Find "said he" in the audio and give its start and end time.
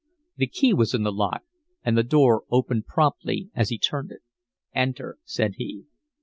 5.25-5.85